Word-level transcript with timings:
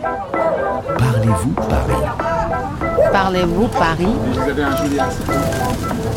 Parlez-vous 0.00 1.52
Paris? 1.54 2.02
Parlez-vous 3.12 3.68
Paris? 3.68 4.14
Vous 4.32 4.40
avez 4.40 4.62
un 4.62 4.76
joli 4.76 5.00
accent. 5.00 5.24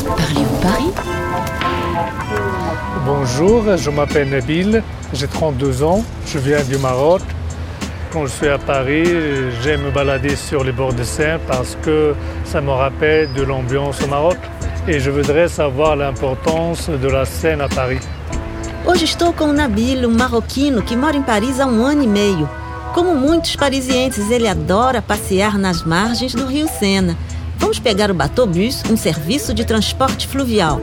Parlez-vous 0.06 0.56
Paris? 0.60 0.92
Bonjour, 3.04 3.76
je 3.76 3.90
m'appelle 3.90 4.30
Nabil, 4.30 4.82
j'ai 5.12 5.26
32 5.26 5.82
ans, 5.82 6.04
je 6.26 6.38
viens 6.38 6.62
du 6.62 6.78
Maroc. 6.78 7.22
Quand 8.12 8.26
je 8.26 8.30
suis 8.30 8.48
à 8.48 8.58
Paris, 8.58 9.04
j'aime 9.62 9.82
me 9.82 9.90
balader 9.90 10.36
sur 10.36 10.62
les 10.62 10.72
bords 10.72 10.94
de 10.94 11.02
Seine 11.02 11.40
parce 11.48 11.76
que 11.82 12.14
ça 12.44 12.60
me 12.60 12.70
rappelle 12.70 13.32
de 13.32 13.42
l'ambiance 13.42 14.00
au 14.02 14.06
Maroc. 14.06 14.38
Et 14.86 15.00
je 15.00 15.10
voudrais 15.10 15.48
savoir 15.48 15.96
l'importance 15.96 16.88
de 16.88 17.08
la 17.08 17.24
Seine 17.24 17.60
à 17.62 17.68
Paris. 17.68 18.00
Hoje 18.84 19.04
estou 19.04 19.32
com 19.32 19.44
o 19.44 19.52
Nabil, 19.52 20.04
um 20.06 20.10
marroquino 20.10 20.82
que 20.82 20.96
mora 20.96 21.16
em 21.16 21.22
Paris 21.22 21.60
há 21.60 21.66
um 21.66 21.84
ano 21.84 22.02
e 22.02 22.08
meio. 22.08 22.61
Como 22.94 23.14
muitos 23.14 23.56
parisienses, 23.56 24.30
ele 24.30 24.46
adora 24.46 25.00
passear 25.00 25.56
nas 25.56 25.82
margens 25.82 26.34
do 26.34 26.46
rio 26.46 26.68
Sena. 26.78 27.16
Vamos 27.56 27.78
pegar 27.78 28.10
o 28.10 28.14
Batobus, 28.14 28.82
um 28.90 28.96
serviço 28.98 29.54
de 29.54 29.64
transporte 29.64 30.28
fluvial. 30.28 30.78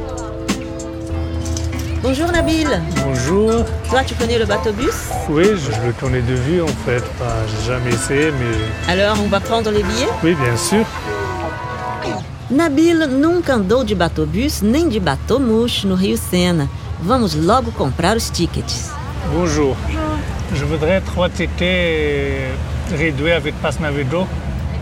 Bonjour 2.02 2.31
Nabil. 2.31 2.67
Bonjour. 3.03 3.64
Toi, 3.90 4.03
tu 4.03 4.16
connais 4.16 4.40
le 4.40 4.45
Batobus 4.45 4.95
Oui, 5.30 5.44
je 5.44 5.86
le 5.86 5.94
connais 6.00 6.22
de 6.22 6.34
vue 6.34 6.62
en 6.64 6.67
fait. 6.86 7.03
J'ai 7.48 7.67
jamais 7.67 7.91
essayé, 7.91 8.31
mais 8.31 8.91
Alors, 8.91 9.17
on 9.22 9.28
va 9.28 9.39
prendre 9.39 9.70
les 9.70 9.84
billets 9.84 10.09
oui, 10.23 10.34
bien 10.34 10.58
sûr. 10.58 10.86
Nabil 12.50 13.05
nunca 13.08 13.55
andou 13.55 13.84
de 13.84 13.94
Batobus 13.94 14.64
nem 14.64 14.89
de 14.89 15.00
Batomush 15.00 15.84
no 15.84 15.94
rio 15.94 16.17
Sena. 16.17 16.67
Vamos 17.03 17.36
logo 17.36 17.72
comprar 17.72 18.17
os 18.17 18.31
tickets. 18.31 18.89
Bonjour. 19.31 19.76
Je 20.53 20.66
voudrais 20.66 21.02
trois 21.02 21.30
tickets 21.30 22.52
réduits 22.98 23.31
avec 23.31 23.55
passe 23.62 23.80
Navigo. 23.80 24.26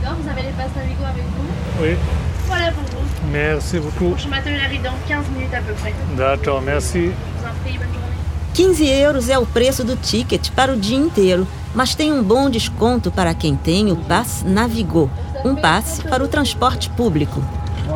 D'accord, 0.02 0.18
vous 0.22 0.30
avez 0.30 0.42
les 0.44 0.50
passes 0.50 0.72
Navigo 0.76 1.04
avec 1.04 1.24
vous 1.24 1.84
Oui, 1.84 1.96
Voilà 2.48 2.72
pour 2.72 2.84
vous. 2.84 3.08
merci 3.32 3.80
beaucoup. 3.80 4.16
Je 4.18 4.28
m'attends 4.28 4.50
arrive 4.66 4.82
dans 4.84 4.94
15 5.08 5.26
minutes 5.36 5.54
à 5.54 5.62
peu 5.62 5.74
près. 5.74 5.94
D'accord, 6.16 6.62
merci. 6.62 7.06
Je 7.06 7.08
vous 7.08 7.46
en 7.48 7.64
prie, 7.64 7.78
bonne 7.78 7.88
journée. 7.88 8.08
15 8.54 8.82
euros 9.06 9.30
é 9.30 9.38
o 9.38 9.46
preço 9.46 9.84
do 9.84 9.96
ticket 9.98 10.50
para 10.52 10.74
o 10.74 10.78
dia 10.78 10.98
inteiro, 10.98 11.46
mas 11.76 11.94
tem 11.96 12.12
um 12.12 12.24
bom 12.24 12.50
desconto 12.50 13.12
para 13.12 13.34
quem 13.36 13.56
tem 13.56 13.92
o 13.92 13.96
Pass 13.96 14.44
Navigo, 14.44 15.12
um 15.46 15.56
passe 15.56 16.02
para 16.04 16.24
o 16.24 16.28
transporte 16.28 16.90
público. 16.92 17.40
Vous 17.88 17.94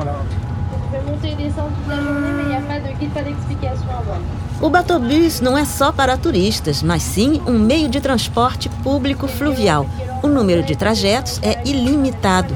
pouvez 0.98 1.02
monter 1.10 1.30
et 1.32 1.36
descendre 1.36 1.72
toute 1.76 1.88
la 1.88 1.96
journée, 1.96 2.32
mais 2.36 2.44
il 2.44 2.50
n'y 2.50 2.56
a 2.56 2.62
pas 2.62 2.80
de 2.80 2.94
guide, 3.00 3.10
pas 3.12 3.22
d'explication 3.24 3.86
à 3.90 4.04
bord. 4.04 4.18
O 4.62 4.70
Batobus 4.70 5.42
não 5.42 5.58
é 5.58 5.66
só 5.66 5.92
para 5.92 6.18
turistas, 6.18 6.84
mas 6.84 7.02
sim 7.02 7.42
um 7.48 7.58
meio 7.58 7.90
de 7.90 8.00
transporte 8.00 8.70
público 8.84 9.28
fluvial. 9.28 9.88
O 10.22 10.28
número 10.28 10.62
de 10.64 10.76
trajetos 10.76 11.40
é 11.42 11.62
ilimitado. 11.66 12.56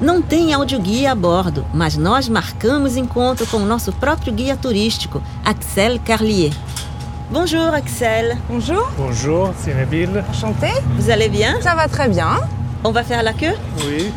Não 0.00 0.20
tem 0.22 0.52
audioguia 0.52 1.12
a 1.12 1.14
bordo, 1.14 1.64
mas 1.72 1.96
nós 1.96 2.28
marcamos 2.28 2.96
encontro 2.96 3.46
com 3.46 3.58
o 3.58 3.66
nosso 3.66 3.92
próprio 3.92 4.32
guia 4.32 4.56
turístico, 4.56 5.22
Axel 5.44 5.98
Carlier. 6.04 6.52
Bonjour 7.30 7.74
Axel, 7.74 8.38
Bonjour, 8.48 8.88
Bonjour, 8.96 9.52
c'est 9.62 9.74
Nabil. 9.74 10.08
enchanté. 10.30 10.70
vous 10.96 11.10
allez 11.10 11.28
bien 11.28 11.60
Ça 11.60 11.74
va 11.74 11.86
très 11.88 12.08
bien. 12.08 12.40
On 12.82 12.90
va 12.90 13.02
faire 13.04 13.22
la 13.22 13.32
queue 13.34 13.54
Oui. 13.84 14.10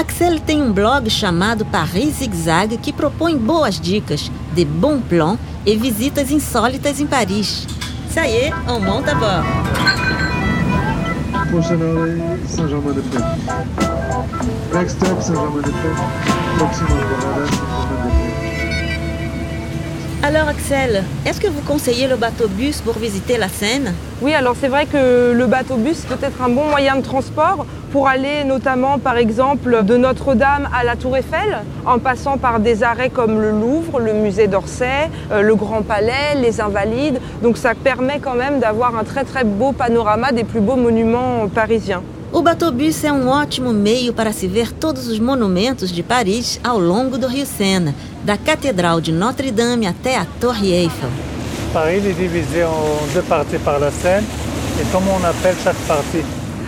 Axel 0.00 0.40
tem 0.40 0.62
um 0.62 0.72
blog 0.72 1.10
chamado 1.10 1.66
Paris 1.66 2.20
Zigzag 2.20 2.78
que 2.78 2.90
propõe 2.90 3.36
boas 3.36 3.78
dicas, 3.78 4.32
de 4.54 4.64
bons 4.64 5.02
plans 5.02 5.38
e 5.66 5.76
visitas 5.76 6.30
insólitas 6.30 7.00
em 7.00 7.06
Paris. 7.06 7.66
Ça 8.08 8.26
y 8.26 8.46
est, 8.46 8.54
on 8.66 8.80
monte 8.80 9.10
à 9.10 9.14
bord. 9.14 9.44
Prochaine 11.50 11.82
arrêt, 11.82 12.18
Saint-Germain-des-Prés. 12.48 13.22
Next 14.72 14.96
stop, 14.96 15.20
Saint-Germain-des-Prés. 15.20 15.94
Alors 20.22 20.48
Axel, 20.48 21.02
est-ce 21.24 21.40
que 21.40 21.46
vous 21.46 21.62
conseillez 21.62 22.06
le 22.06 22.16
bateau-bus 22.16 22.82
pour 22.82 22.98
visiter 22.98 23.38
la 23.38 23.48
Seine? 23.48 23.94
Oui, 24.20 24.34
alors 24.34 24.54
c'est 24.60 24.68
vrai 24.68 24.84
que 24.84 25.32
le 25.32 25.46
bateau-bus 25.46 26.02
peut 26.02 26.18
être 26.22 26.42
un 26.42 26.50
bon 26.50 26.68
moyen 26.68 26.96
de 26.96 27.00
transport 27.00 27.64
pour 27.90 28.06
aller 28.06 28.44
notamment 28.44 28.98
par 28.98 29.16
exemple 29.16 29.82
de 29.82 29.96
Notre-Dame 29.96 30.68
à 30.78 30.84
la 30.84 30.96
Tour 30.96 31.16
Eiffel, 31.16 31.60
en 31.86 31.98
passant 31.98 32.36
par 32.36 32.60
des 32.60 32.82
arrêts 32.82 33.08
comme 33.08 33.40
le 33.40 33.50
Louvre, 33.50 33.98
le 33.98 34.12
musée 34.12 34.46
d'Orsay, 34.46 35.08
euh, 35.32 35.40
le 35.40 35.54
Grand 35.54 35.80
Palais, 35.80 36.34
les 36.36 36.60
Invalides. 36.60 37.18
Donc 37.42 37.56
ça 37.56 37.74
permet 37.74 38.18
quand 38.20 38.34
même 38.34 38.60
d'avoir 38.60 38.98
un 38.98 39.04
très 39.04 39.24
très 39.24 39.44
beau 39.44 39.72
panorama 39.72 40.32
des 40.32 40.44
plus 40.44 40.60
beaux 40.60 40.76
monuments 40.76 41.48
parisiens. 41.48 42.02
O 42.32 42.42
bateau-bus 42.42 43.02
é 43.02 43.10
um 43.10 43.28
ótimo 43.28 43.72
meio 43.72 44.12
para 44.12 44.32
se 44.32 44.46
ver 44.46 44.70
todos 44.72 45.08
os 45.08 45.18
monumentos 45.18 45.90
de 45.90 46.00
Paris 46.00 46.60
ao 46.62 46.78
longo 46.78 47.18
do 47.18 47.26
Rio 47.26 47.44
Sena, 47.44 47.92
da 48.24 48.36
Catedral 48.36 49.00
de 49.00 49.12
Notre-Dame 49.12 49.84
até 49.86 50.14
a 50.14 50.24
Torre 50.40 50.62
Eiffel. 50.64 51.08
Paris 51.72 51.96
est 52.06 52.12
divisé 52.12 52.64
en 52.64 53.06
deux 53.14 53.22
parties 53.22 53.58
par 53.58 53.78
la 53.78 53.90
Seine. 53.90 54.24
Et 54.80 54.84
comment 54.92 55.18
on 55.20 55.24
appelle 55.24 55.56
chaque 55.62 55.76
partie? 55.88 56.22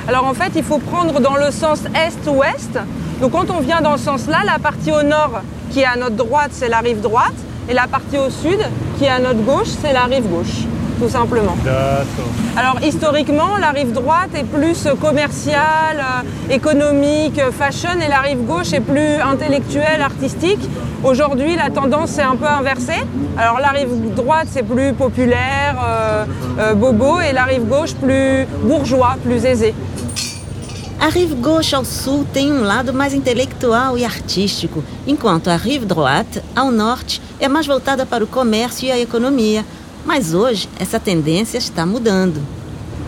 Alors 0.09 0.27
en 0.27 0.35
fait, 0.35 0.53
il 0.57 0.63
faut 0.63 0.79
prendre 0.79 1.21
dans 1.21 1.37
le 1.37 1.51
sens 1.51 1.81
est-ouest. 1.95 2.79
Donc 3.21 3.33
quand 3.33 3.51
on 3.51 3.61
vient 3.61 3.81
dans 3.81 3.97
ce 3.97 4.05
sens-là, 4.05 4.39
la 4.45 4.59
partie 4.59 4.91
au 4.91 5.03
nord 5.03 5.43
qui 5.71 5.81
est 5.81 5.87
à 5.87 5.97
notre 5.97 6.17
droite, 6.17 6.51
c'est 6.53 6.69
la 6.69 6.79
rive 6.79 7.01
droite. 7.01 7.35
Et 7.69 7.75
la 7.75 7.87
partie 7.87 8.19
au 8.19 8.29
sud 8.29 8.59
qui 8.99 9.05
est 9.05 9.09
à 9.09 9.21
notre 9.21 9.43
gauche, 9.43 9.69
c'est 9.81 9.93
la 9.93 10.05
rive 10.05 10.27
gauche, 10.29 10.67
tout 11.03 11.09
simplement. 11.09 11.57
D'accord. 11.65 12.31
Alors 12.57 12.79
historiquement, 12.83 13.57
la 13.59 13.71
rive 13.71 13.93
droite 13.93 14.31
est 14.37 14.45
plus 14.45 14.87
commerciale, 15.01 15.99
euh, 15.99 16.55
économique, 16.55 17.39
euh, 17.41 17.51
fashion, 17.51 17.99
et 18.05 18.09
la 18.09 18.21
rive 18.21 18.45
gauche 18.47 18.73
est 18.73 18.81
plus 18.81 19.15
intellectuelle, 19.21 20.01
artistique. 20.01 20.61
Aujourd'hui, 21.03 21.57
la 21.57 21.71
tendance 21.71 22.19
est 22.19 22.23
un 22.23 22.37
peu 22.37 22.47
inversée. 22.47 23.03
Alors 23.37 23.59
la 23.59 23.71
rive 23.71 24.15
droite, 24.15 24.47
c'est 24.53 24.63
plus 24.63 24.93
populaire, 24.93 25.75
euh, 25.85 26.25
euh, 26.61 26.75
bobo, 26.75 27.21
et 27.21 27.33
la 27.33 27.45
rive 27.45 27.67
gauche, 27.67 27.95
plus 27.95 28.47
bourgeois, 28.63 29.17
plus 29.25 29.45
aisé. 29.45 29.75
A 31.01 31.09
rive 31.09 31.35
gauche 31.35 31.75
ao 31.75 31.85
sul 31.85 32.25
tem 32.33 32.53
um 32.53 32.63
lado 32.63 32.93
mais 32.93 33.13
intelectual 33.13 33.99
e 33.99 34.05
artístico, 34.05 34.85
enquanto 35.05 35.49
a 35.51 35.57
rive 35.57 35.85
droite, 35.85 36.41
ao 36.55 36.71
norte, 36.71 37.21
é 37.41 37.49
mais 37.49 37.67
voltada 37.67 38.07
para 38.07 38.23
o 38.23 38.27
comércio 38.29 38.87
e 38.87 38.93
a 38.93 39.01
economia. 39.01 39.65
Mas 40.05 40.35
hoje, 40.35 40.69
essa 40.81 40.99
tendência 40.99 41.59
está 41.59 41.87
mudando. 41.87 42.41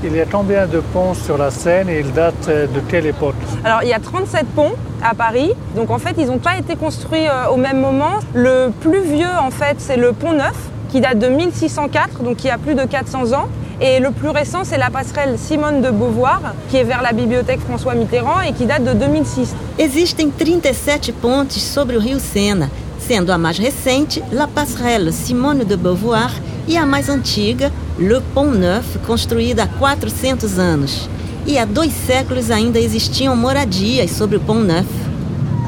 Il 0.03 0.15
y 0.15 0.21
a 0.21 0.27
combien 0.27 0.67
de 0.67 0.81
ponts 0.93 1.15
sur 1.15 1.39
la 1.39 1.51
Seine 1.51 1.89
et 1.89 1.99
ils 1.99 2.13
datent 2.13 2.47
de 2.47 2.81
quelle 2.89 3.07
époque? 3.07 3.35
Alors 3.65 3.83
il 3.83 3.89
y 3.89 3.93
a 3.95 3.99
37 3.99 4.47
ponts 4.55 4.75
à 5.03 5.15
Paris, 5.15 5.53
donc 5.75 5.91
en 5.91 5.99
fait 5.99 6.15
ils 6.19 6.27
n'ont 6.27 6.39
pas 6.39 6.59
été 6.59 6.77
construits 6.77 7.27
euh, 7.27 7.49
au 7.51 7.57
même 7.57 7.81
moment. 7.81 8.21
Le 8.35 8.69
plus 8.81 9.01
vieux 9.01 9.35
en 9.41 9.51
fait 9.51 9.77
c'est 9.79 9.97
le 9.97 10.13
pont 10.13 10.33
neuf 10.35 10.55
qui 10.91 11.01
date 11.01 11.19
de 11.19 11.29
1604, 11.29 12.23
donc 12.23 12.37
qui 12.37 12.51
a 12.51 12.59
plus 12.59 12.75
de 12.75 12.85
400 12.85 13.33
ans. 13.33 13.49
Et 13.81 13.99
le 13.99 14.11
plus 14.11 14.29
récent 14.29 14.63
c'est 14.63 14.79
la 14.79 14.91
passerelle 14.91 15.37
Simone 15.39 15.81
de 15.81 15.91
Beauvoir 15.91 16.41
qui 16.69 16.77
est 16.77 16.85
vers 16.85 17.03
la 17.03 17.13
bibliothèque 17.13 17.61
François 17.61 17.95
Mitterrand 17.95 18.43
et 18.43 18.53
qui 18.53 18.67
date 18.67 18.85
de 18.85 18.93
2006. 18.93 19.55
Existem 19.79 20.31
37 20.31 21.13
pontes 21.15 21.53
sobre 21.53 21.97
o 21.97 22.01
rio 22.01 22.19
Sena, 22.19 22.69
sendo 22.99 23.33
a 23.33 23.39
mais 23.39 23.59
recente 23.59 24.21
La 24.33 24.47
Passerelle 24.47 25.13
Simone 25.13 25.65
de 25.65 25.77
Beauvoir 25.77 26.31
e 26.67 26.77
a 26.77 26.87
mais 26.87 27.09
antiga 27.09 27.71
Le 27.99 28.21
Pont 28.35 28.51
Neuf, 28.51 28.99
construída 29.07 29.65
há 29.65 29.67
400 29.67 30.59
anos. 30.59 31.09
E 31.47 31.59
há 31.59 31.65
dois 31.65 31.93
séculos 31.93 32.51
ainda 32.51 32.79
existiam 32.79 33.37
moradias 33.37 34.11
sobre 34.13 34.37
o 34.37 34.41
Pont 34.41 34.61
Neuf. 34.61 34.87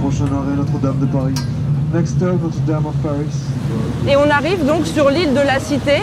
Prochaine 0.00 0.34
arrêt, 0.34 0.56
Notre-Dame 0.56 0.98
de 0.98 1.06
Paris. 1.06 1.34
Next 1.92 2.16
stop, 2.16 2.42
Notre-Dame 2.42 2.86
of 2.86 2.94
Paris. 3.02 3.26
Et 4.08 4.16
on 4.16 4.30
arrive 4.30 4.64
donc 4.64 4.86
sur 4.86 5.10
l'île 5.10 5.34
de 5.34 5.40
la 5.40 5.60
Cité 5.60 6.02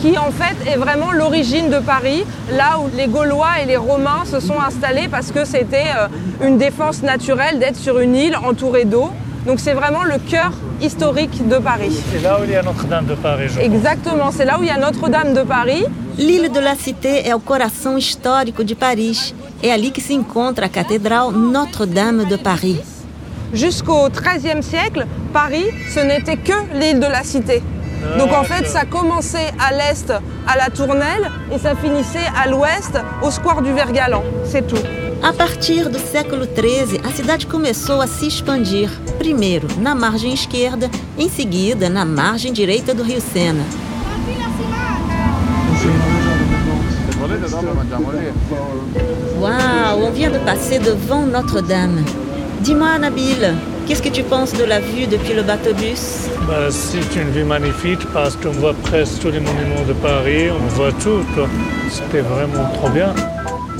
qui 0.00 0.18
en 0.18 0.32
fait 0.32 0.56
est 0.68 0.76
vraiment 0.76 1.12
l'origine 1.12 1.70
de 1.70 1.78
Paris, 1.78 2.24
là 2.50 2.80
où 2.80 2.88
les 2.96 3.06
Gaulois 3.06 3.60
et 3.62 3.66
les 3.66 3.76
Romains 3.76 4.24
se 4.24 4.40
sont 4.40 4.60
installés 4.60 5.06
parce 5.08 5.30
que 5.30 5.44
c'était 5.44 5.90
euh, 5.96 6.46
une 6.46 6.58
défense 6.58 7.02
naturelle 7.02 7.60
d'être 7.60 7.76
sur 7.76 8.00
une 8.00 8.16
île 8.16 8.36
entourée 8.36 8.84
d'eau. 8.84 9.10
Donc 9.46 9.58
c'est 9.58 9.72
vraiment 9.72 10.04
le 10.04 10.18
cœur 10.18 10.52
historique 10.80 11.46
de 11.48 11.56
Paris. 11.58 11.98
C'est 12.12 12.22
là 12.22 12.38
où 12.40 12.44
il 12.44 12.50
y 12.50 12.56
a 12.56 12.62
Notre-Dame 12.62 13.06
de 13.06 13.14
Paris, 13.14 13.48
je. 13.48 13.60
Exactement, 13.60 14.30
c'est 14.30 14.44
là 14.44 14.58
où 14.58 14.62
il 14.62 14.68
y 14.68 14.70
a 14.70 14.78
Notre-Dame 14.78 15.34
de 15.34 15.42
Paris. 15.42 15.84
L'île 16.18 16.52
de 16.52 16.60
la 16.60 16.76
Cité 16.76 17.26
é 17.26 17.34
o 17.34 17.40
coração 17.40 17.98
histórico 17.98 18.62
de 18.62 18.74
Paris. 18.74 19.34
É 19.62 19.72
ali 19.72 19.90
que 19.90 20.00
se 20.00 20.12
encontra 20.14 20.66
a 20.66 20.68
Catedral 20.68 21.32
Notre-Dame 21.32 22.24
de 22.26 22.36
Paris. 22.36 22.80
Jusqu'au 23.52 24.08
XIIIe 24.08 24.62
siècle, 24.62 25.06
Paris, 25.32 25.66
ce 25.92 26.00
n'était 26.00 26.36
que 26.36 26.52
l'île 26.74 27.00
de 27.00 27.06
la 27.06 27.22
Cité. 27.22 27.62
Donc 28.18 28.32
en 28.32 28.44
fait, 28.44 28.66
ça 28.66 28.84
commençait 28.84 29.52
à 29.58 29.72
l'est 29.72 30.12
à 30.46 30.56
la 30.56 30.70
Tournelle 30.70 31.30
et 31.52 31.58
ça 31.58 31.74
finissait 31.74 32.26
à 32.36 32.48
l'ouest 32.48 32.98
au 33.22 33.30
square 33.30 33.62
du 33.62 33.72
Vergalan. 33.72 34.22
C'est 34.44 34.66
tout. 34.66 34.82
A 35.22 35.32
partir 35.32 35.88
do 35.88 36.00
século 36.00 36.44
XIII, 36.46 37.00
a 37.04 37.12
cidade 37.12 37.46
começou 37.46 38.00
a 38.00 38.08
se 38.08 38.26
expandir. 38.26 38.90
Primeiro 39.18 39.68
na 39.78 39.94
margem 39.94 40.34
esquerda, 40.34 40.90
em 41.16 41.28
seguida 41.28 41.88
na 41.88 42.04
margem 42.04 42.52
direita 42.52 42.92
do 42.92 43.04
rio 43.04 43.20
Sena. 43.20 43.62
Lì. 48.12 48.32
Flower. 49.38 50.10
vient 50.12 50.32
de 50.32 50.40
passer 50.40 50.80
devant 50.80 51.24
Notre-Dame. 51.24 52.04
Dis-moi, 52.60 52.98
Nabil, 52.98 53.54
qu'est-ce 53.86 54.02
que 54.02 54.10
tu 54.10 54.24
penses 54.24 54.52
de 54.52 54.64
la 54.64 54.80
vue 54.80 55.06
depuis 55.06 55.34
le 55.34 55.42
bateau-bus 55.42 56.28
Bah, 56.48 56.68
c'est 56.70 57.14
une 57.14 57.30
vue 57.30 57.44
magnifique 57.44 58.04
parce 58.12 58.34
qu'on 58.34 58.50
voit 58.50 58.74
presque 58.74 59.20
tous 59.20 59.30
les 59.30 59.40
monuments 59.40 59.86
de 59.86 59.92
Paris, 59.92 60.50
on 60.50 60.66
voit 60.74 60.92
tout. 60.92 61.24
C'était 61.90 62.22
vraiment 62.22 62.68
trop 62.74 62.90
bien. 62.90 63.14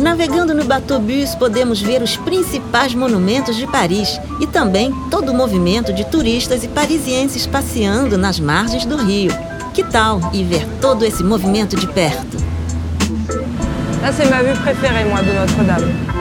Navegando 0.02 0.52
no 0.52 0.64
bateau-bus, 0.64 1.37
podemos 1.37 1.81
ver 1.81 2.02
os 2.02 2.16
principais 2.16 2.93
monumentos 2.93 3.54
de 3.54 3.69
Paris 3.69 4.20
e 4.40 4.49
também 4.49 4.93
todo 5.08 5.31
o 5.31 5.34
movimento 5.34 5.93
de 5.93 6.04
turistas 6.04 6.64
e 6.64 6.69
parisienses 6.69 7.46
passeando 7.46 8.19
nas 8.19 8.40
margens 8.40 8.84
do 8.84 8.96
rio. 8.96 9.31
Que 9.72 9.84
tal 9.84 10.20
ir 10.32 10.43
ver 10.43 10.66
todo 10.81 11.04
esse 11.04 11.22
movimento 11.22 11.76
de 11.76 11.87
perto? 11.87 12.37
Là, 14.02 14.12
c'est 14.12 14.28
ma 14.28 14.43
vue 14.43 14.52
moi, 15.08 15.22
de 15.22 15.32
Notre-Dame. 15.32 16.12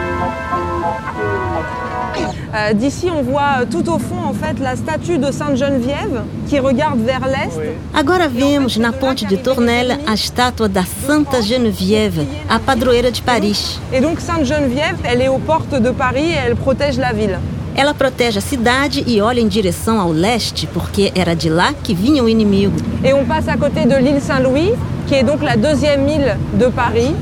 Euh, 2.54 2.74
D'ici, 2.74 3.08
on 3.10 3.22
voit 3.22 3.62
euh, 3.62 3.66
tout 3.70 3.88
au 3.90 3.98
fond, 3.98 4.20
en 4.28 4.34
fait, 4.34 4.60
la 4.60 4.76
statue 4.76 5.18
de 5.18 5.32
Sainte-Geneviève 5.32 6.22
qui 6.50 6.60
regarde 6.60 7.00
vers 7.00 7.26
l'est. 7.26 7.58
Agora 7.94 8.28
vemos 8.28 8.78
na 8.78 8.92
ponte 8.92 9.26
de 9.26 9.38
Tournelle 9.38 9.98
a 10.06 10.14
estátua 10.14 10.68
da 10.68 10.84
Santa 11.08 11.42
Geneviève, 11.42 12.26
a 12.50 12.60
padroeira 12.60 13.10
de 13.10 13.22
Paris. 13.22 13.80
Et 13.94 14.02
donc, 14.02 14.20
Sainte-Geneviève, 14.20 14.98
elle 15.06 15.22
est 15.22 15.30
aux 15.30 15.38
portes 15.38 15.74
de 15.82 15.92
Paris 15.92 16.32
et 16.32 16.40
elle 16.46 16.58
protège 16.58 16.98
la 16.98 17.14
ville. 17.14 17.40
Ela 17.74 17.94
protege 17.94 18.38
a 18.38 18.42
cidade 18.42 19.02
e 19.08 19.22
olha 19.22 19.40
em 19.40 19.48
direção 19.48 19.98
ao 19.98 20.12
leste, 20.12 20.68
porque 20.68 21.10
era 21.16 21.34
de 21.34 21.50
lá 21.50 21.72
que 21.82 21.94
vinha 21.94 22.22
o 22.22 22.28
inimigo. 22.28 22.76
Et 23.02 23.14
on 23.14 23.24
passe 23.24 23.48
à 23.48 23.56
côté 23.56 23.86
de 23.86 23.96
l'île 23.96 24.20
Saint-Louis, 24.20 24.74
qui 25.08 25.16
est 25.16 25.24
donc 25.24 25.42
la 25.42 25.56
deuxième 25.56 26.06
île 26.06 26.36
de 26.60 26.66
Paris. 26.70 27.16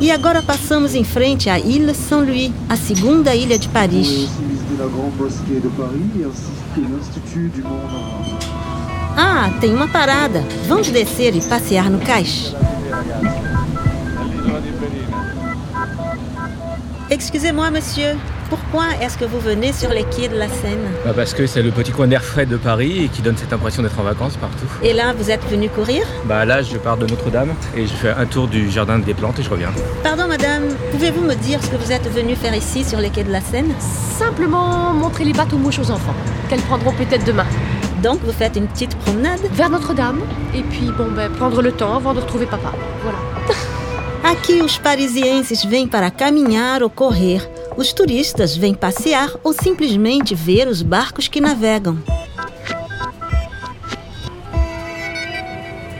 E 0.00 0.10
agora 0.10 0.40
passamos 0.42 0.94
em 0.94 1.04
frente 1.04 1.48
à 1.50 1.58
Ilha 1.58 1.92
Saint-Louis, 1.92 2.52
a 2.70 2.76
segunda 2.76 3.34
ilha 3.34 3.58
de 3.58 3.68
Paris. 3.68 4.30
Visiter 4.72 4.76
la 4.78 4.88
grande 4.88 5.16
mosquée 5.18 5.60
de 5.60 5.68
Paris 5.68 6.24
ainsi 6.24 6.52
que 6.74 6.80
l'Institut 6.80 7.48
du 7.54 7.62
monde. 7.62 7.90
Ah, 9.16 9.50
tem 9.60 9.74
uma 9.74 9.88
parada. 9.88 10.42
Vamos 10.68 10.90
descer 10.90 11.34
e 11.36 11.40
passear 11.40 11.90
no 11.90 11.98
cais. 11.98 12.54
Excusez-moi, 17.10 17.70
monsieur. 17.70 18.16
Pourquoi 18.52 18.84
est-ce 19.00 19.16
que 19.16 19.24
vous 19.24 19.40
venez 19.40 19.72
sur 19.72 19.88
les 19.88 20.04
quais 20.04 20.28
de 20.28 20.36
la 20.36 20.46
Seine? 20.46 20.84
Bah, 21.06 21.12
parce 21.16 21.32
que 21.32 21.46
c'est 21.46 21.62
le 21.62 21.70
petit 21.70 21.90
coin 21.90 22.06
d'air 22.06 22.22
frais 22.22 22.44
de 22.44 22.58
Paris 22.58 23.04
et 23.04 23.08
qui 23.08 23.22
donne 23.22 23.38
cette 23.38 23.54
impression 23.54 23.82
d'être 23.82 23.98
en 23.98 24.02
vacances 24.02 24.36
partout. 24.36 24.66
Et 24.82 24.92
là, 24.92 25.14
vous 25.16 25.30
êtes 25.30 25.42
venu 25.48 25.70
courir? 25.70 26.02
Bah 26.26 26.44
là, 26.44 26.60
je 26.60 26.76
pars 26.76 26.98
de 26.98 27.06
Notre-Dame 27.06 27.54
et 27.74 27.86
je 27.86 27.92
fais 27.94 28.10
un 28.10 28.26
tour 28.26 28.48
du 28.48 28.70
jardin 28.70 28.98
des 28.98 29.14
plantes 29.14 29.38
et 29.38 29.42
je 29.42 29.48
reviens. 29.48 29.70
Pardon, 30.02 30.28
madame. 30.28 30.64
Pouvez-vous 30.90 31.22
me 31.22 31.34
dire 31.34 31.64
ce 31.64 31.70
que 31.70 31.76
vous 31.76 31.92
êtes 31.92 32.06
venu 32.12 32.36
faire 32.36 32.54
ici 32.54 32.84
sur 32.84 33.00
les 33.00 33.08
quais 33.08 33.24
de 33.24 33.32
la 33.32 33.40
Seine? 33.40 33.72
Simplement 33.80 34.92
montrer 34.92 35.24
les 35.24 35.32
bateaux 35.32 35.56
mouches 35.56 35.78
aux 35.78 35.90
enfants, 35.90 36.14
qu'elles 36.50 36.60
prendront 36.60 36.92
peut-être 36.92 37.24
demain. 37.24 37.46
Donc, 38.02 38.20
vous 38.22 38.32
faites 38.32 38.56
une 38.56 38.66
petite 38.66 38.94
promenade? 38.98 39.40
Vers 39.52 39.70
Notre-Dame, 39.70 40.20
et 40.54 40.62
puis 40.62 40.92
bon, 40.98 41.06
ben, 41.16 41.30
prendre 41.30 41.62
le 41.62 41.72
temps 41.72 41.96
avant 41.96 42.12
de 42.12 42.20
retrouver 42.20 42.44
papa. 42.44 42.72
Voilà. 43.02 43.18
Aqui 44.24 44.62
os 44.62 44.78
parisienses 44.78 45.64
vêm 45.64 45.88
para 45.88 46.10
caminhar 46.10 46.82
ou 46.82 46.88
correr. 46.88 47.40
Os 47.76 47.92
turistas 47.92 48.54
vêm 48.54 48.74
passear 48.74 49.30
ou 49.42 49.52
simplesmente 49.52 50.34
ver 50.34 50.68
os 50.68 50.82
barcos 50.82 51.26
que 51.26 51.40
navegam. 51.40 51.98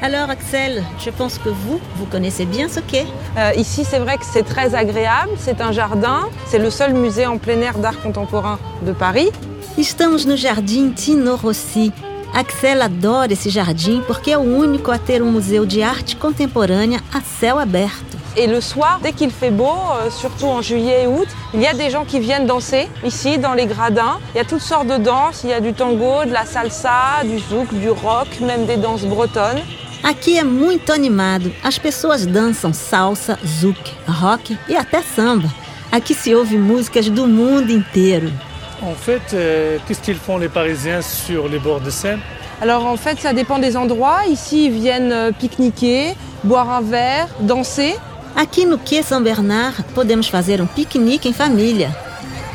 Alors 0.03 0.29
Axel, 0.29 0.85
je 0.99 1.11
pense 1.11 1.39
que 1.39 1.49
vous, 1.49 1.81
vous 1.97 2.07
connaissez 2.07 2.45
bien 2.45 2.69
ce 2.69 2.81
quai. 2.81 3.07
Euh, 3.37 3.53
ici, 3.57 3.85
c'est 3.85 4.01
vrai 4.01 4.19
que 4.19 4.27
c'est 4.27 4.43
très 4.43 4.75
agréable. 4.75 5.33
C'est 5.39 5.61
un 5.61 5.73
jardin. 5.73 6.29
C'est 6.47 6.59
le 6.59 6.71
seul 6.71 6.93
musée 6.93 7.27
en 7.27 7.39
plein 7.39 7.61
air 7.61 7.79
d'art 7.79 8.01
contemporain 8.01 8.59
de 8.83 8.93
Paris. 8.93 9.31
Estamos 9.79 10.27
no 10.27 10.37
Jardim 10.37 10.91
Tino 10.91 11.37
Rossi. 11.37 11.93
Axel 12.35 12.83
adora 12.83 13.33
esse 13.33 13.51
jardim 13.51 14.03
porque 14.07 14.31
é 14.31 14.39
o 14.39 14.41
único 14.41 14.91
a 14.91 14.99
ter 14.99 15.23
um 15.23 15.31
museu 15.31 15.67
de 15.67 15.83
arte 15.83 16.17
contemporânea 16.17 17.01
a 17.13 17.21
céu 17.21 17.59
aberto. 17.59 18.22
Et 18.34 18.46
le 18.46 18.62
soir, 18.62 19.00
dès 19.02 19.12
qu'il 19.12 19.31
fait 19.31 19.50
beau, 19.50 19.67
euh, 19.67 20.11
surtout 20.11 20.46
en 20.46 20.62
juillet 20.62 21.02
et 21.02 21.06
août, 21.06 21.29
il 21.52 21.61
y 21.61 21.67
a 21.67 21.75
des 21.75 21.90
gens 21.90 22.05
qui 22.06 22.19
viennent 22.19 22.46
danser 22.46 22.88
ici 23.05 23.37
dans 23.37 23.52
les 23.52 23.67
gradins. 23.67 24.19
Il 24.34 24.38
y 24.38 24.40
a 24.40 24.44
toutes 24.44 24.62
sortes 24.62 24.87
de 24.87 24.96
danses. 24.96 25.43
Il 25.44 25.50
y 25.50 25.52
a 25.52 25.61
du 25.61 25.75
tango, 25.75 26.25
de 26.25 26.32
la 26.32 26.46
salsa, 26.46 27.25
du 27.25 27.38
zouk, 27.38 27.75
du 27.75 27.90
rock, 27.90 28.29
même 28.40 28.64
des 28.64 28.79
danses 28.79 29.05
bretonnes. 29.05 29.62
Aqui 30.02 30.37
é 30.37 30.43
muito 30.43 30.93
animado. 30.93 31.52
As 31.62 31.79
pessoas 31.79 32.26
dançam 32.26 32.73
salsa, 32.73 33.38
zouk, 33.46 33.79
rock 34.08 34.58
e 34.69 34.76
até 34.76 35.00
samba. 35.00 35.49
Aqui 35.93 36.14
se 36.14 36.35
ouve 36.35 36.56
músicas 36.56 37.08
do 37.08 37.28
mundo 37.28 37.70
inteiro. 37.70 38.32
En 38.82 38.94
fait, 38.94 39.23
euh, 39.35 39.78
qu'est-ce 39.87 40.00
qu'ils 40.00 40.17
font 40.17 40.38
les 40.38 40.49
Parisiens 40.49 41.02
sur 41.02 41.49
les 41.49 41.61
bords 41.61 41.82
de 41.82 41.90
Seine? 41.90 42.19
Alors 42.61 42.87
en 42.87 42.96
fait, 42.96 43.20
ça 43.20 43.32
dépend 43.32 43.58
des 43.58 43.76
endroits. 43.76 44.25
Ici, 44.26 44.67
ils 44.67 44.73
viennent 44.73 45.12
euh, 45.12 45.31
pique-niquer, 45.32 46.17
boire 46.43 46.70
un 46.70 46.81
verre, 46.81 47.28
danser. 47.40 47.94
Aqui 48.34 48.64
no 48.64 48.79
Quai 48.79 49.02
São 49.02 49.23
Bernard, 49.23 49.82
podemos 49.94 50.29
fazer 50.29 50.61
um 50.61 50.67
piquenique 50.67 51.29
em 51.29 51.32
família. 51.32 51.90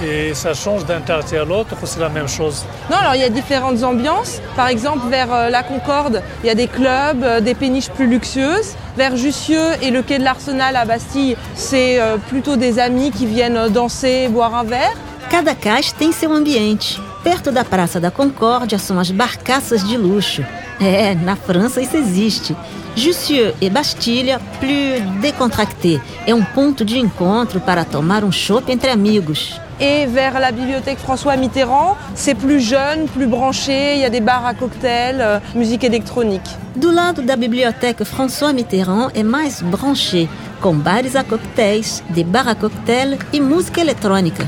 Et 0.01 0.33
ça 0.35 0.53
change 0.53 0.85
d'un 0.85 1.01
quartier 1.01 1.39
à 1.39 1.45
l'autre, 1.45 1.75
ou 1.81 1.85
c'est 1.85 1.99
la 1.99 2.09
même 2.09 2.27
chose 2.27 2.65
Non, 2.89 2.97
alors 2.97 3.15
il 3.15 3.21
y 3.21 3.23
a 3.23 3.29
différentes 3.29 3.83
ambiances. 3.83 4.41
Par 4.55 4.67
exemple, 4.67 5.07
vers 5.09 5.33
euh, 5.33 5.49
la 5.49 5.63
Concorde, 5.63 6.21
il 6.43 6.47
y 6.47 6.49
a 6.51 6.55
des 6.55 6.67
clubs, 6.67 7.23
euh, 7.23 7.41
des 7.41 7.55
péniches 7.55 7.89
plus 7.89 8.05
luxueuses. 8.07 8.75
Vers 8.95 9.15
Jussieu 9.15 9.61
et 9.81 9.89
le 9.89 10.03
quai 10.03 10.19
de 10.19 10.23
l'Arsenal 10.23 10.75
à 10.75 10.85
Bastille, 10.85 11.35
c'est 11.55 11.99
euh, 11.99 12.17
plutôt 12.17 12.57
des 12.57 12.79
amis 12.79 13.11
qui 13.11 13.25
viennent 13.25 13.69
danser, 13.69 14.27
boire 14.27 14.55
un 14.55 14.63
verre. 14.63 14.95
Cada 15.29 15.55
cais 15.55 15.93
tem 15.97 16.13
seu 16.13 16.31
ambiente. 16.31 17.01
Perto 17.23 17.51
da 17.51 17.65
Praça 17.65 17.99
da 17.99 18.11
Concórdia 18.11 18.77
são 18.77 18.99
as 18.99 19.11
barcaças 19.11 19.83
de 19.83 19.97
luxo. 19.97 20.45
É, 20.79 21.15
na 21.15 21.35
França 21.35 21.81
isso 21.81 21.97
existe. 21.97 22.55
Jussieu 22.95 23.53
e 23.61 23.69
Bastilha, 23.69 24.39
plus 24.59 25.01
décontracté. 25.21 26.01
É 26.25 26.33
um 26.33 26.43
ponto 26.43 26.83
de 26.85 26.97
encontro 26.97 27.59
para 27.59 27.83
tomar 27.83 28.23
um 28.23 28.31
chopp 28.31 28.71
entre 28.71 28.89
amigos. 28.89 29.59
Et 29.79 30.07
vers 30.07 30.39
la 30.39 30.51
bibliothèque 30.51 30.97
François 30.97 31.37
Mitterrand, 31.37 31.95
c'est 32.15 32.33
plus 32.33 32.59
jeune, 32.59 33.07
plus 33.07 33.27
branché. 33.27 33.93
Il 33.95 34.01
y 34.01 34.05
a 34.05 34.09
des 34.09 34.21
bars 34.21 34.45
à 34.45 34.55
cocktails, 34.55 35.21
euh, 35.21 35.39
musique 35.53 35.83
électronique. 35.83 36.49
Do 36.75 36.91
lado 36.91 37.21
da 37.21 37.35
biblioteca 37.35 38.03
François 38.03 38.53
Mitterrand 38.53 39.09
é 39.13 39.21
mais 39.23 39.61
branché, 39.61 40.27
com 40.61 40.73
bares 40.73 41.15
a 41.15 41.23
coquetéis, 41.23 42.03
des 42.09 42.23
bars 42.23 42.47
à 42.47 42.55
cocktail 42.55 43.19
e 43.31 43.39
música 43.39 43.81
eletrônica. 43.81 44.47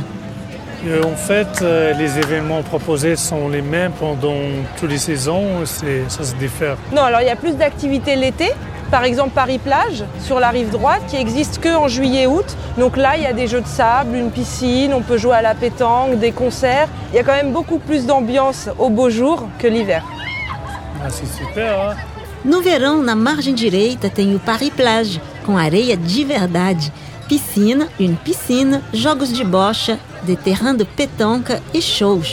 Euh, 0.88 1.04
En 1.04 1.16
fait, 1.16 1.62
euh, 1.62 1.94
les 1.94 2.18
événements 2.18 2.64
proposés 2.64 3.16
sont 3.16 3.50
les 3.50 3.62
mêmes 3.62 3.92
pendant 3.92 4.36
toutes 4.78 4.90
les 4.90 4.98
saisons, 4.98 5.66
ça 5.66 6.24
se 6.24 6.36
diffère. 6.36 6.78
Non, 6.96 7.04
alors 7.04 7.22
il 7.22 7.28
y 7.28 7.32
a 7.32 7.36
plus 7.36 7.56
d'activités 7.56 8.16
l'été. 8.16 8.52
Par 8.90 9.04
exemple, 9.04 9.32
Paris-Plage, 9.36 10.04
sur 10.20 10.40
la 10.40 10.50
rive 10.50 10.72
droite, 10.72 11.02
qui 11.08 11.16
existe 11.18 11.60
que 11.60 11.76
en 11.76 11.88
juillet-août. 11.88 12.46
Donc 12.80 12.98
là, 12.98 13.18
il 13.18 13.24
y 13.24 13.28
a 13.28 13.34
des 13.34 13.46
jeux 13.48 13.62
de 13.62 13.68
sable, 13.68 14.16
une 14.16 14.32
piscine, 14.32 14.94
on 14.96 15.02
peut 15.02 15.18
jouer 15.18 15.36
à 15.36 15.42
la 15.44 15.54
pétanque, 15.54 16.18
des 16.18 16.32
concerts. 16.32 16.88
Il 17.12 17.18
y 17.18 17.20
a 17.20 17.24
quand 17.24 17.36
même 17.36 17.52
beaucoup 17.52 17.78
plus 17.78 18.08
d'ambiance 18.08 18.68
au 18.80 18.90
beau 18.90 19.10
jour 19.12 19.48
que 19.60 19.68
l'hiver. 19.68 20.04
Ah, 21.04 21.08
c'est 21.10 21.28
super, 21.28 21.80
hein 21.80 21.96
No 22.44 22.62
verão, 22.62 23.04
na 23.04 23.16
margem 23.16 23.54
direita, 23.54 24.10
tem 24.10 24.34
o 24.34 24.40
Paris 24.40 24.72
Plage, 24.72 25.22
com 25.46 25.58
areia 25.58 25.98
de 25.98 26.24
verdade. 26.24 26.92
Piscina, 27.30 27.86
une 28.00 28.16
piscine, 28.16 28.82
jogos 28.92 29.28
de 29.38 29.44
bocha, 29.44 29.98
des 30.24 30.36
terrains 30.36 30.74
de 30.74 30.84
pétanque 30.84 31.52
e 31.76 31.80
shows. 31.80 32.24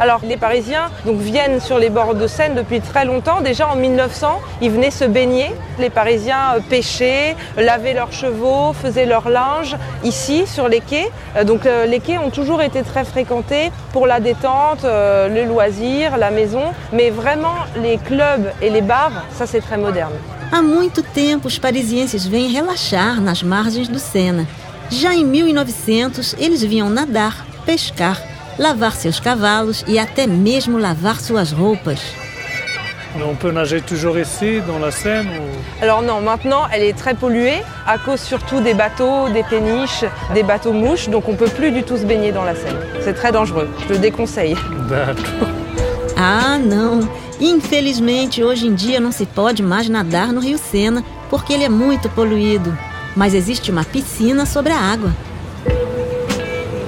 Alors 0.00 0.20
les 0.24 0.38
Parisiens 0.38 0.88
viennent 1.04 1.60
sur 1.60 1.78
les 1.78 1.90
bords 1.90 2.14
de 2.14 2.26
Seine 2.26 2.54
depuis 2.54 2.80
très 2.80 3.04
longtemps. 3.04 3.42
Déjà 3.42 3.68
en 3.68 3.76
1900, 3.76 4.40
ils 4.62 4.70
venaient 4.70 4.90
se 4.90 5.04
baigner. 5.04 5.54
Les 5.78 5.90
Parisiens 5.90 6.54
euh, 6.56 6.60
pêchaient, 6.70 7.36
lavaient 7.58 7.92
leurs 7.92 8.12
chevaux, 8.12 8.72
faisaient 8.72 9.04
leur 9.04 9.28
linge 9.28 9.76
ici 10.04 10.46
sur 10.46 10.68
les 10.68 10.80
quais. 10.80 11.10
Euh, 11.36 11.44
Donc 11.44 11.66
euh, 11.66 11.84
les 11.84 12.00
quais 12.00 12.16
ont 12.16 12.30
toujours 12.30 12.62
été 12.62 12.82
très 12.82 13.04
fréquentés 13.04 13.70
pour 13.92 14.06
la 14.06 14.20
détente, 14.20 14.84
le 14.84 15.44
loisir, 15.44 16.16
la 16.16 16.30
maison. 16.30 16.64
Mais 16.94 17.10
vraiment 17.10 17.56
les 17.82 17.98
clubs 17.98 18.50
et 18.62 18.70
les 18.70 18.80
bars, 18.82 19.22
ça 19.32 19.46
c'est 19.46 19.60
très 19.60 19.76
moderne. 19.76 20.14
Há 20.56 20.62
muito 20.62 21.02
tempo, 21.02 21.48
os 21.48 21.58
parisienses 21.58 22.26
vêm 22.26 22.48
relaxar 22.48 23.20
nas 23.20 23.42
margens 23.42 23.88
do 23.88 23.98
Sena. 23.98 24.48
Já 24.88 25.14
em 25.14 25.22
1900, 25.22 26.34
eles 26.38 26.62
vinham 26.62 26.88
nadar, 26.88 27.46
pescar, 27.66 28.18
lavar 28.58 28.92
seus 28.92 29.20
cavalos 29.20 29.84
e 29.86 29.98
até 29.98 30.26
mesmo 30.26 30.78
lavar 30.78 31.20
suas 31.20 31.52
roupas. 31.52 32.00
On 33.16 33.36
peut 33.36 33.52
nager 33.52 33.82
toujours 33.82 34.18
ici, 34.18 34.62
dans 34.66 34.78
la 34.78 34.90
Seine 34.90 35.28
ou... 35.28 35.82
Alors 35.82 36.00
non, 36.00 36.22
maintenant 36.22 36.62
elle 36.72 36.84
est 36.84 36.96
très 36.96 37.12
polluée 37.12 37.62
à 37.86 37.98
cause 37.98 38.20
surtout 38.20 38.62
des 38.62 38.72
bateaux, 38.72 39.28
des 39.28 39.42
péniches, 39.42 40.06
des 40.32 40.42
bateaux 40.42 40.72
mouches. 40.72 41.10
Donc 41.10 41.28
on 41.28 41.36
peut 41.36 41.50
plus 41.50 41.70
du 41.70 41.82
tout 41.82 41.98
se 41.98 42.06
baigner 42.06 42.32
dans 42.32 42.44
la 42.44 42.54
Seine. 42.54 42.78
C'est 43.02 43.12
très 43.12 43.30
dangereux. 43.30 43.68
Je 43.86 43.92
le 43.92 43.98
déconseille. 43.98 44.56
D'accord. 44.88 45.48
Ah, 46.16 46.56
não! 46.58 47.06
Infelizmente, 47.40 48.42
hoje 48.42 48.66
em 48.66 48.74
dia 48.74 48.98
não 48.98 49.12
se 49.12 49.26
pode 49.26 49.62
mais 49.62 49.88
nadar 49.88 50.32
no 50.32 50.40
Rio 50.40 50.58
Sena 50.58 51.04
porque 51.28 51.52
ele 51.52 51.64
é 51.64 51.68
muito 51.68 52.08
poluído. 52.08 52.76
Mas 53.14 53.34
existe 53.34 53.70
uma 53.70 53.84
piscina 53.84 54.46
sobre 54.46 54.72
a 54.72 54.78
água. 54.78 55.10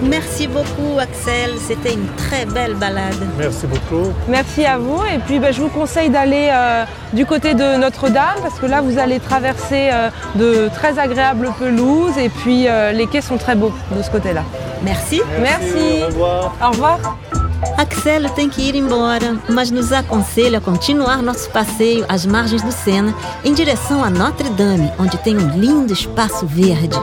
Merci 0.01 0.47
beaucoup, 0.47 0.99
Axel. 0.99 1.59
C'était 1.59 1.93
une 1.93 2.07
très 2.17 2.47
belle 2.47 2.75
balade. 2.75 3.17
Merci 3.37 3.67
beaucoup. 3.67 4.13
Merci 4.29 4.65
à 4.65 4.79
vous. 4.79 5.03
Et 5.05 5.19
puis 5.19 5.39
ben, 5.39 5.53
je 5.53 5.61
vous 5.61 5.69
conseille 5.69 6.09
d'aller 6.09 6.49
euh, 6.53 6.85
du 7.13 7.27
côté 7.27 7.55
de 7.55 7.77
Notre-Dame 7.77 8.39
parce 8.41 8.59
que 8.59 8.67
là 8.67 8.81
vous 8.81 8.99
allez 8.99 9.19
traverser 9.19 9.91
euh, 9.93 10.11
de 10.37 10.69
très 10.73 10.99
agréables 10.99 11.51
pelouses 11.59 12.17
et 12.17 12.29
puis 12.29 12.69
euh, 12.69 12.93
les 12.93 13.07
quais 13.07 13.23
sont 13.23 13.39
très 13.39 13.57
beaux 13.57 13.73
de 13.97 14.03
ce 14.03 14.11
côté-là. 14.11 14.45
Merci. 14.83 15.21
Merci. 15.41 16.03
Au 16.05 16.07
revoir. 16.07 16.53
Au 16.63 16.71
revoir. 16.71 17.19
Axel 17.77 18.29
tem 18.31 18.49
que 18.49 18.63
ir 18.63 18.75
embora, 18.75 19.39
mas 19.49 19.71
nos 19.71 19.93
aconselha 19.93 20.59
a 20.59 20.61
continuar 20.61 21.23
nosso 21.23 21.51
passeio 21.51 22.05
às 22.09 22.25
margens 22.25 22.63
do 22.63 22.73
Sena 22.73 23.15
em 23.45 23.53
direção 23.53 24.03
a 24.03 24.11
Notre 24.11 24.49
Dame, 24.51 24.93
onde 24.99 25.19
tem 25.19 25.37
um 25.37 25.51
lindo 25.51 25.93
espaço 25.93 26.47
verde. 26.47 26.99